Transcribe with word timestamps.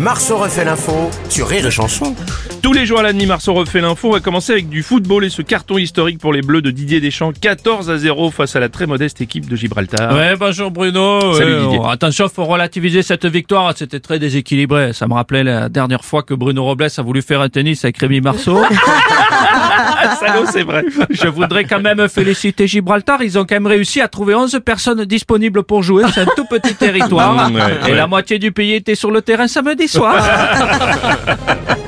Marceau 0.00 0.36
refait 0.38 0.64
l'info 0.64 1.10
sur 1.28 1.46
Rire 1.48 1.66
et 1.66 1.70
Chanson. 1.70 2.14
Tous 2.62 2.72
les 2.72 2.84
jours 2.86 2.98
à 3.00 3.02
la 3.02 3.12
demi, 3.12 3.26
Marceau 3.26 3.54
refait 3.54 3.80
l'info. 3.80 4.08
On 4.08 4.12
va 4.12 4.20
commencer 4.20 4.52
avec 4.52 4.68
du 4.68 4.82
football 4.82 5.24
et 5.24 5.30
ce 5.30 5.42
carton 5.42 5.78
historique 5.78 6.18
pour 6.18 6.32
les 6.32 6.40
Bleus 6.42 6.62
de 6.62 6.70
Didier 6.70 7.00
Deschamps. 7.00 7.32
14 7.38 7.90
à 7.90 7.98
0 7.98 8.30
face 8.30 8.56
à 8.56 8.60
la 8.60 8.68
très 8.68 8.86
modeste 8.86 9.20
équipe 9.20 9.48
de 9.48 9.54
Gibraltar. 9.56 10.14
Ouais, 10.14 10.34
bonjour 10.36 10.70
Bruno. 10.70 11.34
Salut 11.34 11.54
Ouais, 11.54 11.60
Didier. 11.62 11.78
oh, 11.82 11.86
attention, 11.88 12.28
faut 12.28 12.44
relativiser 12.44 13.02
cette 13.02 13.26
victoire. 13.26 13.72
C'était 13.76 14.00
très 14.00 14.18
déséquilibré. 14.18 14.92
Ça 14.92 15.06
me 15.06 15.14
rappelait 15.14 15.44
la 15.44 15.68
dernière 15.68 16.04
fois 16.04 16.22
que 16.22 16.34
Bruno 16.34 16.64
Robles 16.64 16.88
a 16.96 17.02
voulu 17.02 17.22
faire 17.22 17.40
un 17.40 17.48
tennis 17.48 17.84
avec 17.84 17.98
Rémi 17.98 18.20
Marceau. 18.20 18.58
Salaud, 20.20 20.46
c'est 20.50 20.62
vrai. 20.62 20.84
Je 21.10 21.28
voudrais 21.28 21.64
quand 21.64 21.80
même 21.80 22.08
féliciter 22.08 22.66
Gibraltar. 22.66 23.22
Ils 23.22 23.38
ont 23.38 23.44
quand 23.44 23.56
même 23.56 23.66
réussi 23.66 24.00
à 24.00 24.08
trouver 24.08 24.34
11 24.34 24.60
personnes 24.64 25.04
disponibles 25.04 25.62
pour 25.62 25.82
jouer. 25.82 26.04
C'est 26.14 26.22
un 26.22 26.26
tout 26.36 26.46
petit 26.46 26.74
territoire. 26.74 27.34
Ouais, 27.54 27.60
et 27.86 27.90
ouais. 27.90 27.94
la 27.94 28.06
moitié 28.06 28.38
du 28.38 28.52
pays 28.52 28.74
était 28.74 28.94
sur 28.94 29.10
le 29.10 29.22
terrain 29.22 29.46
samedi 29.46 29.86
soir. 29.86 30.16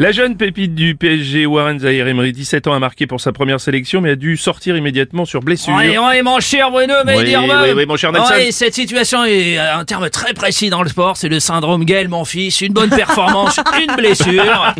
La 0.00 0.12
jeune 0.12 0.36
pépite 0.36 0.76
du 0.76 0.94
PSG, 0.94 1.44
Warren 1.44 1.80
Zahir 1.80 2.06
Emery, 2.06 2.30
17 2.30 2.68
ans, 2.68 2.72
a 2.72 2.78
marqué 2.78 3.08
pour 3.08 3.20
sa 3.20 3.32
première 3.32 3.58
sélection, 3.58 4.00
mais 4.00 4.10
a 4.10 4.14
dû 4.14 4.36
sortir 4.36 4.76
immédiatement 4.76 5.24
sur 5.24 5.40
blessure. 5.40 5.74
Oui, 5.76 5.96
oui, 5.98 6.22
mon 6.22 6.38
cher 6.38 6.70
Bruno, 6.70 6.94
mais 7.04 7.18
Oui, 7.18 7.24
dire 7.24 7.42
oui, 7.42 7.72
oui, 7.74 7.84
mon 7.84 7.96
cher 7.96 8.12
Nelson. 8.12 8.32
Oui, 8.36 8.52
cette 8.52 8.74
situation 8.74 9.24
est 9.24 9.58
euh, 9.58 9.76
un 9.76 9.84
terme 9.84 10.08
très 10.08 10.34
précis 10.34 10.70
dans 10.70 10.84
le 10.84 10.88
sport. 10.88 11.16
C'est 11.16 11.28
le 11.28 11.40
syndrome 11.40 11.84
Gaël, 11.84 12.08
mon 12.08 12.24
fils. 12.24 12.60
Une 12.60 12.72
bonne 12.72 12.90
performance, 12.90 13.58
une 13.82 13.96
blessure. 13.96 14.72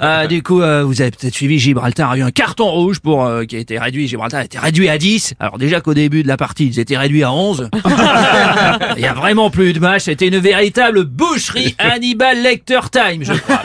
Euh, 0.00 0.28
du 0.28 0.44
coup, 0.44 0.62
euh, 0.62 0.84
vous 0.84 1.00
avez 1.02 1.10
peut-être 1.10 1.34
suivi 1.34 1.58
Gibraltar 1.58 2.12
a 2.12 2.16
eu 2.18 2.22
un 2.22 2.30
carton 2.30 2.70
rouge 2.70 3.00
pour 3.00 3.24
euh, 3.24 3.44
qui 3.44 3.56
a 3.56 3.58
été 3.58 3.80
réduit. 3.80 4.06
Gibraltar 4.06 4.42
a 4.42 4.44
été 4.44 4.60
réduit 4.60 4.88
à 4.88 4.96
10. 4.96 5.34
Alors 5.40 5.58
déjà 5.58 5.80
qu'au 5.80 5.94
début 5.94 6.22
de 6.22 6.28
la 6.28 6.36
partie, 6.36 6.66
ils 6.66 6.78
étaient 6.78 6.96
réduits 6.96 7.24
à 7.24 7.32
11. 7.32 7.68
Il 8.96 9.02
y 9.02 9.06
a 9.06 9.12
vraiment 9.12 9.50
plus 9.50 9.72
de 9.72 9.80
match. 9.80 10.02
C'était 10.02 10.28
une 10.28 10.38
véritable 10.38 11.02
boucherie 11.02 11.74
Hannibal 11.78 12.40
Lecter 12.40 12.78
time, 12.92 13.24
je 13.24 13.32
crois. 13.32 13.60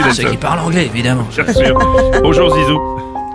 Merci 0.00 0.16
Ceux 0.16 0.22
Nelson. 0.24 0.36
qui 0.36 0.36
parlent 0.42 0.60
anglais, 0.60 0.86
évidemment. 0.86 1.24
Bien 1.34 1.52
sûr. 1.52 1.78
Bonjour 2.22 2.54
Zizou. 2.54 2.80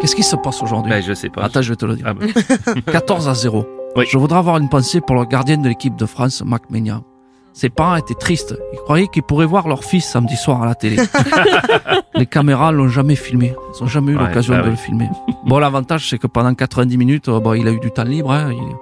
Qu'est-ce 0.02 0.16
qui 0.16 0.24
se 0.24 0.36
passe 0.36 0.62
aujourd'hui 0.64 0.92
Ben, 0.92 1.04
je 1.04 1.14
sais 1.14 1.30
pas. 1.30 1.44
Attends, 1.44 1.62
je 1.62 1.70
vais 1.70 1.76
te 1.76 1.86
le 1.86 1.96
dire. 1.96 2.06
Ah, 2.08 2.14
bah. 2.14 2.82
14 2.92 3.28
à 3.28 3.34
0. 3.34 3.66
Oui. 3.96 4.06
Je 4.10 4.18
voudrais 4.18 4.40
avoir 4.40 4.58
une 4.58 4.70
pensée 4.70 5.02
pour 5.02 5.16
le 5.16 5.26
gardien 5.26 5.58
de 5.58 5.68
l'équipe 5.68 5.96
de 5.96 6.06
France, 6.06 6.42
Mac 6.46 6.70
Ménia. 6.70 7.02
Ses 7.54 7.70
parents 7.70 7.96
étaient 7.96 8.14
tristes. 8.14 8.56
Ils 8.74 8.80
croyaient 8.80 9.08
qu'ils 9.08 9.24
pourraient 9.24 9.46
voir 9.46 9.68
leur 9.68 9.84
fils 9.84 10.06
samedi 10.06 10.38
soir 10.38 10.62
à 10.62 10.66
la 10.68 10.76
télé. 10.76 10.98
Les 12.16 12.26
caméras 12.26 12.72
l'ont 12.72 12.88
jamais 12.88 13.16
filmé. 13.16 13.54
Ils 13.78 13.84
ont 13.84 13.88
jamais 13.88 14.12
eu 14.14 14.18
Ouais, 14.18 14.24
l'occasion 14.28 14.54
bah 14.54 14.60
de 14.62 14.66
oui. 14.66 14.72
le 14.72 14.76
filmer. 14.78 15.10
Bon, 15.46 15.58
l'avantage, 15.60 16.08
c'est 16.10 16.18
que 16.18 16.28
pendant 16.28 16.54
90 16.54 16.98
minutes, 16.98 17.28
euh, 17.28 17.40
bon, 17.40 17.54
il 17.54 17.68
a 17.68 17.72
eu 17.72 17.80
du 17.80 17.92
temps 17.92 18.04
libre. 18.04 18.32
hein. 18.32 18.52
Il- 18.54 18.76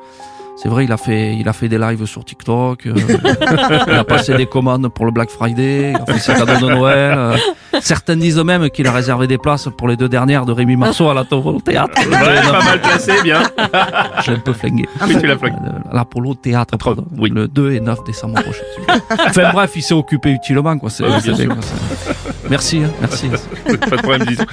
C'est 0.60 0.70
vrai, 0.70 0.86
il 0.86 0.92
a 0.92 0.98
fait, 0.98 1.36
il 1.36 1.48
a 1.48 1.54
fait 1.54 1.70
des 1.70 1.78
lives 1.78 2.06
sur 2.06 2.26
TikTok. 2.26 2.88
euh, 2.88 2.94
il 3.88 3.94
a 3.94 4.04
passé 4.04 4.34
des 4.34 4.48
commandes 4.48 4.88
pour 4.90 5.06
le 5.06 5.12
Black 5.12 5.30
Friday. 5.30 5.92
Il 5.92 5.96
a 6.02 6.06
fait 6.14 6.20
ses 6.20 6.34
cadeaux 6.34 6.66
de 6.68 6.74
Noël. 6.74 7.16
euh. 7.18 7.38
Certains 7.80 8.16
disent 8.16 8.40
même 8.40 8.68
qu'il 8.72 8.88
a 8.88 8.92
réservé 8.92 9.28
des 9.28 9.38
places 9.38 9.70
pour 9.78 9.88
les 9.88 9.96
deux 9.96 10.10
dernières 10.10 10.46
de 10.48 10.52
Rémi 10.52 10.76
Marceau 10.76 11.10
à 11.10 11.14
la 11.14 11.26
Tour 11.26 11.46
au 11.46 11.62
théâtre. 11.62 11.94
Ouais, 12.10 12.42
pas 12.52 12.64
mal 12.64 12.82
placé, 12.82 13.22
bien. 13.22 13.44
J'ai 14.26 14.32
un 14.32 14.40
peu 14.40 14.54
flingué. 14.54 14.86
Oui, 15.08 15.16
tu 15.20 15.28
l'as 15.28 15.38
flingué. 15.38 15.58
Euh, 15.64 15.94
L'Apollo 15.94 16.34
Théâtre, 16.34 16.76
pardon. 16.78 17.06
Oui. 17.18 17.30
Le 17.30 17.48
2 17.48 17.74
et 17.74 17.80
9 17.80 18.04
décembre 18.04 18.42
prochain. 18.42 18.64
enfin 19.28 19.52
bref, 19.54 19.72
il 19.76 19.84
s'est 19.84 19.94
occupé 19.94 20.32
utilement, 20.32 20.76
quoi. 20.80 20.90
C'est, 20.90 21.04
c'est 21.22 21.34
bien 21.34 21.48
quoi, 21.48 21.58
Merci, 22.50 22.82
hein, 22.84 22.90
merci. 23.00 23.30
Pas 23.90 23.98
de 23.98 24.02
problème, 24.02 24.28
Zizou. 24.28 24.44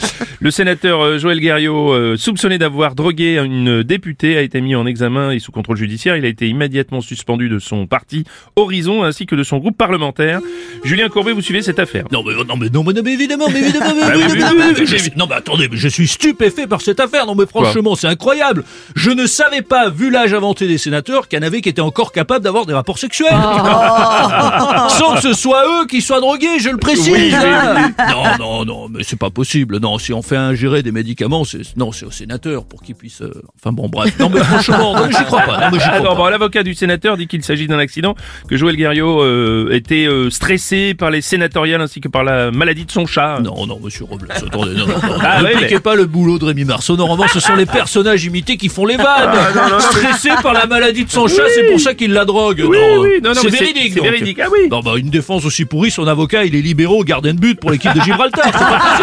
Le 0.40 0.50
sénateur 0.50 1.00
euh, 1.00 1.18
Joël 1.18 1.40
Guerriot, 1.40 1.92
euh, 1.92 2.16
soupçonné 2.16 2.58
d'avoir 2.58 2.94
drogué 2.94 3.38
une 3.38 3.82
députée, 3.82 4.36
a 4.36 4.42
été 4.42 4.60
mis 4.60 4.74
en 4.74 4.86
examen 4.86 5.30
et 5.30 5.38
sous 5.38 5.52
contrôle 5.52 5.76
judiciaire. 5.76 6.16
Il 6.16 6.24
a 6.24 6.28
été 6.28 6.48
immédiatement 6.48 7.00
suspendu 7.00 7.48
de 7.48 7.58
son 7.58 7.86
parti 7.86 8.24
Horizon 8.56 9.04
ainsi 9.04 9.26
que 9.26 9.34
de 9.34 9.42
son 9.42 9.58
groupe 9.58 9.76
parlementaire. 9.76 10.40
Julien 10.82 11.08
Courbet, 11.08 11.32
vous 11.32 11.40
suivez 11.40 11.62
cette 11.62 11.78
affaire. 11.78 12.04
Non 12.12 12.22
mais, 12.26 12.34
non 12.34 12.56
mais 12.56 12.68
non 12.68 12.84
mais, 12.84 12.92
non, 12.92 13.02
mais 13.02 13.12
évidemment 13.12 13.46
mais 13.52 13.60
évidemment 13.60 13.94
mais, 13.94 14.00
Bah 14.06 14.12
oui, 14.16 14.22
oui, 14.26 14.74
mais 14.78 14.86
je 14.86 15.08
non 15.16 15.26
mais 15.28 15.36
attendez 15.36 15.68
mais 15.70 15.76
je 15.76 15.88
suis 15.88 16.08
stupéfait 16.08 16.66
par 16.66 16.80
cette 16.80 17.00
affaire. 17.00 17.26
Non 17.26 17.34
mais 17.34 17.46
franchement 17.46 17.94
c'est 17.94 18.08
incroyable. 18.08 18.64
Je 18.96 19.10
ne 19.10 19.26
savais 19.26 19.62
pas 19.62 19.88
vu 19.90 20.10
l'âge 20.10 20.34
inventé 20.34 20.66
des 20.66 20.78
sénateurs 20.78 21.28
qu'il 21.28 21.38
y 21.38 21.42
en 21.42 21.46
avait 21.46 21.60
qui 21.60 21.68
étaient 21.68 21.80
encore 21.80 22.12
capables 22.12 22.44
d'avoir 22.44 22.66
des 22.66 22.74
rapports 22.74 22.98
sexuels. 22.98 23.30
Sans 24.88 25.14
que 25.14 25.20
ce 25.22 25.32
soit 25.32 25.62
eux 25.66 25.86
qui 25.86 26.02
soient 26.02 26.20
drogués 26.20 26.58
je 26.58 26.70
le 26.70 26.78
précise. 26.78 27.10
Oui, 27.10 27.32
oui, 27.32 28.04
non 28.10 28.24
non 28.38 28.64
non 28.64 28.88
mais 28.90 29.03
c'est 29.06 29.18
pas 29.18 29.30
possible 29.30 29.78
non 29.80 29.98
si 29.98 30.12
on 30.12 30.22
fait 30.22 30.36
ingérer 30.36 30.82
des 30.82 30.92
médicaments 30.92 31.44
c'est 31.44 31.60
non 31.76 31.92
c'est 31.92 32.06
aux 32.06 32.10
sénateurs 32.10 32.64
pour 32.64 32.82
qu'ils 32.82 32.94
puissent 32.94 33.22
euh, 33.22 33.42
enfin 33.60 33.72
bon 33.72 33.88
bref 33.88 34.14
non 34.18 34.28
mais 34.30 34.40
franchement 34.42 34.94
non 34.96 35.06
mais 35.06 35.12
j'y 35.16 35.24
crois 35.24 35.42
pas 35.42 35.58
non 35.60 35.66
mais 35.72 35.78
j'y 35.78 35.84
Ah 35.86 35.98
crois 35.98 36.00
non, 36.10 36.16
pas 36.16 36.22
bon, 36.22 36.28
l'avocat 36.28 36.62
du 36.62 36.74
sénateur 36.74 37.16
dit 37.16 37.26
qu'il 37.26 37.42
s'agit 37.44 37.66
d'un 37.66 37.78
accident, 37.78 38.14
que 38.48 38.56
Joël 38.56 38.76
Guerriot 38.76 39.22
euh, 39.22 39.68
était 39.72 40.06
euh, 40.06 40.30
stressé 40.30 40.94
par 40.94 41.10
les 41.10 41.20
sénatoriales 41.20 41.80
ainsi 41.80 42.00
que 42.00 42.08
par 42.08 42.24
la 42.24 42.50
maladie 42.50 42.84
de 42.84 42.90
son 42.90 43.06
chat. 43.06 43.38
Non, 43.42 43.66
non, 43.66 43.78
monsieur 43.82 44.04
Robles, 44.04 44.28
attendez, 44.30 44.74
non, 44.74 44.86
non, 44.86 44.94
non. 44.94 45.18
Ah, 45.20 45.40
ne 45.40 45.44
ouais, 45.44 45.52
piquez 45.56 45.74
mais- 45.74 45.80
pas 45.80 45.94
le 45.94 46.06
boulot 46.06 46.38
de 46.38 46.44
Rémi 46.46 46.64
Marceau. 46.64 46.96
Normalement, 46.96 47.26
ce 47.28 47.40
sont 47.40 47.54
les 47.56 47.66
personnages 47.66 48.24
imités 48.24 48.56
qui 48.56 48.68
font 48.68 48.86
les 48.86 48.96
vannes. 48.96 49.06
Ah, 49.06 49.78
Stressé 49.80 50.30
par 50.42 50.52
la 50.52 50.66
maladie 50.66 51.04
de 51.04 51.10
son 51.10 51.26
chat, 51.28 51.42
c'est 51.54 51.70
pour 51.70 51.80
ça 51.80 51.94
qu'il 51.94 52.12
la 52.12 52.24
drogue. 52.24 52.62
Oui, 52.66 52.76
non, 52.78 53.00
oui, 53.02 53.08
non, 53.22 53.30
non, 53.30 53.34
c'est 53.34 53.50
mais 53.50 53.58
c'est- 53.58 53.64
véridique. 53.64 53.92
c'est 53.94 54.00
donc. 54.00 54.08
véridique, 54.08 54.38
ah 54.42 54.48
oui. 54.52 54.68
Non, 54.70 54.80
bah, 54.80 54.92
une 54.96 55.10
défense 55.10 55.44
aussi 55.44 55.64
pourrie, 55.64 55.90
son 55.90 56.06
avocat, 56.06 56.44
il 56.44 56.54
est 56.54 56.62
libéraux, 56.62 57.04
gardien 57.04 57.34
de 57.34 57.40
but 57.40 57.58
pour 57.60 57.70
l'équipe 57.70 57.92
de 57.94 58.00
Gibraltar. 58.00 58.44
C'est 58.46 58.52
pas 58.52 58.80
possible. 58.80 58.93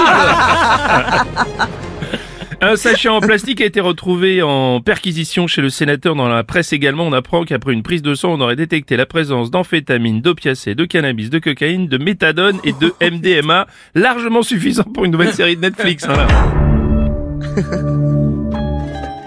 Un 2.64 2.76
sachet 2.76 3.10
en 3.10 3.22
plastique 3.22 3.60
a 3.60 3.66
été 3.66 3.80
retrouvé 3.82 4.44
en 4.44 4.82
perquisition 4.82 5.48
chez 5.48 5.62
le 5.64 5.72
sénateur 5.72 6.14
dans 6.14 6.28
la 6.28 6.44
presse 6.44 6.74
également. 6.74 7.06
On 7.08 7.14
apprend 7.14 7.44
qu'après 7.44 7.74
une 7.74 7.82
prise 7.82 8.04
de 8.04 8.14
sang, 8.14 8.34
on 8.34 8.42
aurait 8.42 8.56
détecté 8.56 8.98
la 8.98 9.08
présence 9.08 9.50
d'amphétamines, 9.50 10.22
d'opiacés, 10.22 10.76
de 10.76 10.86
cannabis, 10.86 11.32
de 11.32 11.40
cocaïne, 11.40 11.88
de 11.88 11.98
méthadone 11.98 12.60
et 12.64 12.74
de 12.74 12.94
MDMA, 13.02 13.66
largement 13.96 14.44
suffisant 14.44 14.84
pour 14.84 15.06
une 15.06 15.12
nouvelle 15.12 15.34
série 15.34 15.56
de 15.56 15.62
Netflix. 15.62 16.06
hein. 16.08 16.28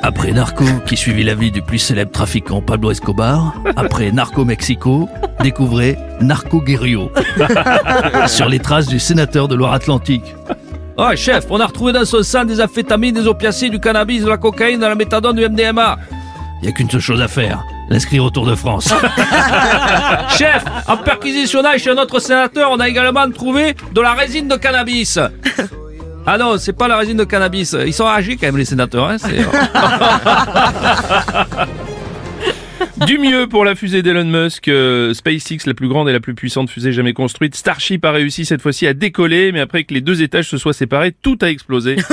Après 0.06 0.32
Narco, 0.32 0.66
qui 0.84 0.98
suivit 0.98 1.24
la 1.24 1.34
vie 1.34 1.50
du 1.50 1.62
plus 1.62 1.78
célèbre 1.78 2.10
trafiquant 2.12 2.60
Pablo 2.60 2.90
Escobar, 2.90 3.54
après 3.74 4.12
Narco 4.12 4.44
Mexico, 4.44 5.08
découvrez 5.40 5.96
Narco 6.20 6.60
Guerrio. 6.60 7.10
Sur 8.26 8.50
les 8.50 8.58
traces 8.58 8.86
du 8.86 8.98
sénateur 8.98 9.48
de 9.48 9.54
Loire-Atlantique. 9.54 10.34
Oh 10.98 11.08
chef, 11.16 11.46
on 11.48 11.58
a 11.58 11.64
retrouvé 11.64 11.94
dans 11.94 12.04
son 12.04 12.22
sang 12.22 12.44
des 12.44 12.60
amphétamines, 12.60 13.14
des 13.14 13.26
opiacés, 13.26 13.70
du 13.70 13.80
cannabis, 13.80 14.24
de 14.24 14.28
la 14.28 14.36
cocaïne, 14.36 14.78
de 14.78 14.84
la 14.84 14.94
méthadone, 14.94 15.36
du 15.36 15.48
MDMA. 15.48 15.96
Il 16.60 16.66
n'y 16.66 16.68
a 16.68 16.72
qu'une 16.72 16.90
seule 16.90 17.00
chose 17.00 17.22
à 17.22 17.28
faire, 17.28 17.64
l'inscrire 17.88 18.24
au 18.24 18.30
Tour 18.30 18.44
de 18.44 18.54
France. 18.54 18.92
chef, 20.36 20.64
en 20.86 20.98
perquisitionnage 20.98 21.80
chez 21.80 21.90
un 21.90 21.96
autre 21.96 22.18
sénateur, 22.18 22.70
on 22.70 22.78
a 22.78 22.90
également 22.90 23.30
trouvé 23.30 23.74
de 23.94 24.00
la 24.02 24.12
résine 24.12 24.48
de 24.48 24.56
cannabis. 24.56 25.18
Ah 26.26 26.38
non, 26.38 26.56
c'est 26.58 26.72
pas 26.72 26.88
la 26.88 26.96
résine 26.96 27.18
de 27.18 27.24
cannabis. 27.24 27.76
Ils 27.86 27.92
sont 27.92 28.06
âgés 28.06 28.36
quand 28.36 28.46
même 28.46 28.56
les 28.56 28.64
sénateurs. 28.64 29.08
Hein. 29.08 29.16
Du 33.06 33.18
mieux 33.18 33.48
pour 33.48 33.64
la 33.64 33.74
fusée 33.74 34.02
d'Elon 34.02 34.24
Musk, 34.24 34.68
euh, 34.68 35.12
SpaceX, 35.14 35.66
la 35.66 35.74
plus 35.74 35.88
grande 35.88 36.08
et 36.08 36.12
la 36.12 36.20
plus 36.20 36.34
puissante 36.34 36.70
fusée 36.70 36.92
jamais 36.92 37.12
construite. 37.12 37.54
Starship 37.54 38.04
a 38.04 38.12
réussi 38.12 38.44
cette 38.44 38.62
fois-ci 38.62 38.86
à 38.86 38.94
décoller, 38.94 39.52
mais 39.52 39.60
après 39.60 39.84
que 39.84 39.92
les 39.92 40.00
deux 40.00 40.22
étages 40.22 40.48
se 40.48 40.58
soient 40.58 40.72
séparés, 40.72 41.12
tout 41.12 41.36
a 41.42 41.50
explosé. 41.50 41.96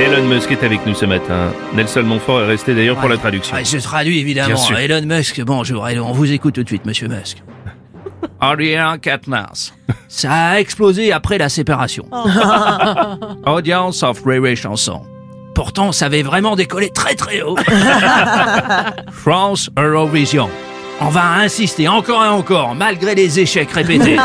Elon 0.00 0.24
Musk 0.26 0.50
est 0.52 0.64
avec 0.64 0.86
nous 0.86 0.94
ce 0.94 1.06
matin. 1.06 1.52
Nelson 1.74 2.02
Montfort 2.02 2.42
est 2.42 2.46
resté 2.46 2.74
d'ailleurs 2.74 2.96
pour 2.96 3.08
la 3.08 3.16
traduction. 3.16 3.56
je 3.62 3.78
traduis 3.78 4.20
évidemment. 4.20 4.56
Elon 4.78 5.06
Musk, 5.06 5.40
bonjour. 5.42 5.86
On 6.02 6.12
vous 6.12 6.32
écoute 6.32 6.54
tout 6.54 6.62
de 6.62 6.68
suite, 6.68 6.86
monsieur 6.86 7.08
Musk. 7.08 7.42
Adrien 8.44 8.98
Katnas. 8.98 9.72
Ça 10.08 10.32
a 10.32 10.60
explosé 10.60 11.12
après 11.12 11.38
la 11.38 11.48
séparation. 11.48 12.04
Audience 13.46 14.02
of 14.02 14.22
Railway 14.24 14.54
Chanson. 14.54 15.02
Pourtant, 15.54 15.92
ça 15.92 16.06
avait 16.06 16.22
vraiment 16.22 16.56
décollé 16.56 16.90
très 16.90 17.14
très 17.14 17.40
haut. 17.42 17.56
France 19.12 19.70
Eurovision. 19.78 20.50
On 21.00 21.08
va 21.08 21.34
insister 21.34 21.88
encore 21.88 22.24
et 22.24 22.28
encore, 22.28 22.74
malgré 22.74 23.14
les 23.14 23.40
échecs 23.40 23.70
répétés. 23.70 24.16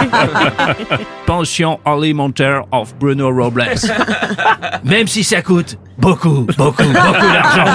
Pension 1.26 1.80
alimentaire 1.86 2.64
of 2.72 2.96
Bruno 3.00 3.30
Robles. 3.30 3.76
Même 4.84 5.08
si 5.08 5.24
ça 5.24 5.42
coûte 5.42 5.78
beaucoup, 5.98 6.48
beaucoup, 6.58 6.84
beaucoup 6.84 6.94
d'argent. 6.94 7.66